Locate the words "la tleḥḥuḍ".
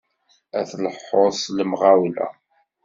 0.53-1.33